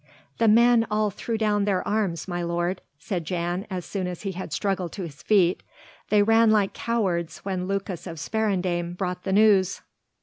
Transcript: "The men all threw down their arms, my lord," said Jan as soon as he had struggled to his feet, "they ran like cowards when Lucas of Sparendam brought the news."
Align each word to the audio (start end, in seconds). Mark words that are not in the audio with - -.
"The 0.39 0.47
men 0.47 0.87
all 0.89 1.11
threw 1.11 1.37
down 1.37 1.65
their 1.65 1.87
arms, 1.87 2.27
my 2.27 2.41
lord," 2.41 2.81
said 2.97 3.23
Jan 3.23 3.67
as 3.69 3.85
soon 3.85 4.07
as 4.07 4.23
he 4.23 4.31
had 4.31 4.51
struggled 4.51 4.91
to 4.93 5.03
his 5.03 5.21
feet, 5.21 5.61
"they 6.09 6.23
ran 6.23 6.49
like 6.49 6.73
cowards 6.73 7.45
when 7.45 7.67
Lucas 7.67 8.07
of 8.07 8.17
Sparendam 8.19 8.97
brought 8.97 9.21
the 9.25 9.33
news." 9.33 9.81